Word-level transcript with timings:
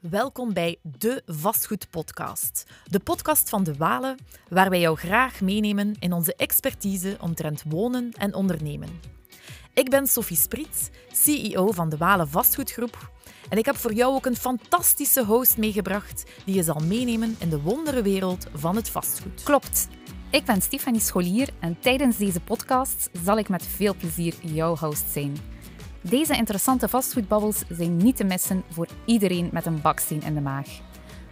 Welkom 0.00 0.52
bij 0.52 0.78
de 0.82 1.22
Vastgoed 1.26 1.90
Podcast. 1.90 2.64
De 2.84 2.98
podcast 2.98 3.48
van 3.48 3.64
De 3.64 3.74
Walen, 3.74 4.16
waar 4.48 4.70
wij 4.70 4.80
jou 4.80 4.96
graag 4.96 5.40
meenemen 5.40 5.96
in 5.98 6.12
onze 6.12 6.34
expertise 6.34 7.16
omtrent 7.20 7.62
wonen 7.68 8.10
en 8.12 8.34
ondernemen. 8.34 8.88
Ik 9.74 9.90
ben 9.90 10.06
Sophie 10.06 10.36
Spriet, 10.36 10.90
CEO 11.12 11.70
van 11.70 11.88
De 11.88 11.96
Walen 11.96 12.28
Vastgoedgroep. 12.28 13.10
En 13.48 13.58
ik 13.58 13.64
heb 13.66 13.76
voor 13.76 13.92
jou 13.92 14.14
ook 14.14 14.26
een 14.26 14.36
fantastische 14.36 15.24
host 15.24 15.56
meegebracht 15.56 16.24
die 16.44 16.54
je 16.54 16.62
zal 16.62 16.80
meenemen 16.86 17.36
in 17.38 17.48
de 17.48 17.60
wonderenwereld 17.60 18.46
van 18.54 18.76
het 18.76 18.90
vastgoed. 18.90 19.42
Klopt. 19.42 19.88
Ik 20.30 20.44
ben 20.44 20.62
Stefanie 20.62 21.00
Scholier 21.00 21.48
en 21.60 21.80
tijdens 21.80 22.16
deze 22.16 22.40
podcast 22.40 23.10
zal 23.24 23.38
ik 23.38 23.48
met 23.48 23.66
veel 23.66 23.94
plezier 23.94 24.34
jouw 24.40 24.76
host 24.76 25.04
zijn. 25.12 25.36
Deze 26.00 26.36
interessante 26.36 26.88
vastgoedbabbels 26.88 27.62
zijn 27.68 27.96
niet 27.96 28.16
te 28.16 28.24
missen 28.24 28.62
voor 28.70 28.88
iedereen 29.04 29.48
met 29.52 29.66
een 29.66 29.80
baksteen 29.80 30.22
in 30.22 30.34
de 30.34 30.40
maag. 30.40 30.68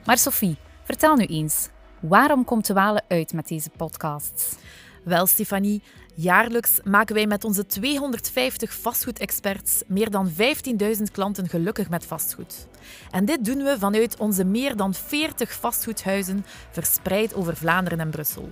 Maar 0.04 0.18
Sophie, 0.18 0.56
vertel 0.84 1.16
nu 1.16 1.24
eens, 1.24 1.68
waarom 2.00 2.44
komt 2.44 2.66
de 2.66 2.72
Walen 2.72 3.04
uit 3.08 3.32
met 3.32 3.48
deze 3.48 3.70
podcasts? 3.76 4.56
Wel, 5.04 5.26
Stefanie, 5.26 5.82
jaarlijks 6.14 6.80
maken 6.84 7.14
wij 7.14 7.26
met 7.26 7.44
onze 7.44 7.66
250 7.66 8.74
vastgoedexperts 8.74 9.82
meer 9.86 10.10
dan 10.10 10.30
15.000 10.30 11.02
klanten 11.12 11.48
gelukkig 11.48 11.88
met 11.88 12.06
vastgoed. 12.06 12.66
En 13.10 13.24
dit 13.24 13.44
doen 13.44 13.62
we 13.62 13.76
vanuit 13.78 14.18
onze 14.18 14.44
meer 14.44 14.76
dan 14.76 14.94
40 14.94 15.52
vastgoedhuizen 15.52 16.44
verspreid 16.70 17.34
over 17.34 17.56
Vlaanderen 17.56 18.00
en 18.00 18.10
Brussel. 18.10 18.50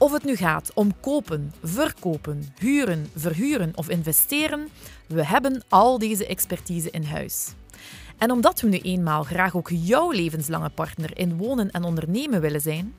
Of 0.00 0.12
het 0.12 0.24
nu 0.24 0.36
gaat 0.36 0.70
om 0.74 1.00
kopen, 1.00 1.52
verkopen, 1.62 2.52
huren, 2.58 3.10
verhuren 3.16 3.72
of 3.74 3.88
investeren, 3.88 4.68
we 5.06 5.24
hebben 5.24 5.62
al 5.68 5.98
deze 5.98 6.26
expertise 6.26 6.90
in 6.90 7.04
huis. 7.04 7.52
En 8.18 8.30
omdat 8.30 8.60
we 8.60 8.68
nu 8.68 8.78
eenmaal 8.78 9.22
graag 9.22 9.56
ook 9.56 9.70
jouw 9.72 10.10
levenslange 10.10 10.70
partner 10.70 11.18
in 11.18 11.36
wonen 11.36 11.70
en 11.70 11.84
ondernemen 11.84 12.40
willen 12.40 12.60
zijn, 12.60 12.94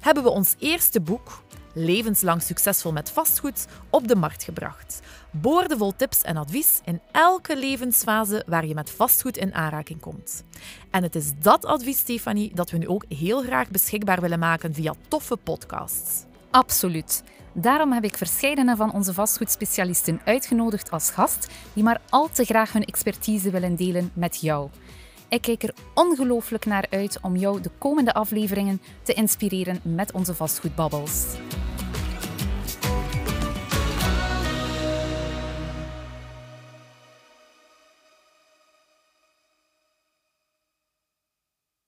hebben 0.00 0.22
we 0.22 0.28
ons 0.28 0.54
eerste 0.58 1.00
boek, 1.00 1.42
Levenslang 1.76 2.42
succesvol 2.42 2.92
met 2.92 3.10
vastgoed, 3.10 3.66
op 3.90 4.08
de 4.08 4.16
markt 4.16 4.44
gebracht. 4.44 5.00
Boordevol 5.30 5.96
tips 5.96 6.22
en 6.22 6.36
advies 6.36 6.80
in 6.84 7.00
elke 7.12 7.58
levensfase 7.58 8.44
waar 8.46 8.66
je 8.66 8.74
met 8.74 8.90
vastgoed 8.90 9.36
in 9.36 9.54
aanraking 9.54 10.00
komt. 10.00 10.44
En 10.90 11.02
het 11.02 11.14
is 11.14 11.32
dat 11.40 11.64
advies, 11.64 11.98
Stefanie, 11.98 12.54
dat 12.54 12.70
we 12.70 12.78
nu 12.78 12.88
ook 12.88 13.04
heel 13.08 13.42
graag 13.42 13.70
beschikbaar 13.70 14.20
willen 14.20 14.38
maken 14.38 14.74
via 14.74 14.94
toffe 15.08 15.36
podcasts. 15.36 16.24
Absoluut. 16.54 17.22
Daarom 17.52 17.92
heb 17.92 18.04
ik 18.04 18.16
verscheidene 18.16 18.76
van 18.76 18.92
onze 18.92 19.12
vastgoedspecialisten 19.12 20.20
uitgenodigd 20.24 20.90
als 20.90 21.10
gast, 21.10 21.46
die 21.72 21.82
maar 21.82 22.00
al 22.08 22.28
te 22.32 22.44
graag 22.44 22.72
hun 22.72 22.84
expertise 22.84 23.50
willen 23.50 23.76
delen 23.76 24.10
met 24.14 24.40
jou. 24.40 24.68
Ik 25.28 25.42
kijk 25.42 25.62
er 25.62 25.74
ongelooflijk 25.94 26.66
naar 26.66 26.86
uit 26.90 27.18
om 27.22 27.36
jou 27.36 27.60
de 27.60 27.70
komende 27.78 28.14
afleveringen 28.14 28.80
te 29.02 29.12
inspireren 29.12 29.80
met 29.82 30.12
onze 30.12 30.34
vastgoedbabbels. 30.34 31.24